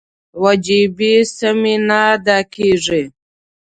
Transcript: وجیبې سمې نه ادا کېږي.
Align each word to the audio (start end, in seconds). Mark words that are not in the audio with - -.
وجیبې 0.43 1.13
سمې 1.37 1.75
نه 1.87 1.99
ادا 2.13 2.37
کېږي. 2.53 3.03